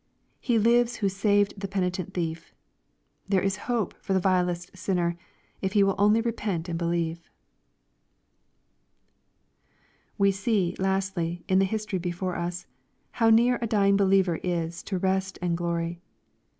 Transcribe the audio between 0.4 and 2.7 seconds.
lives who saved the penitent thief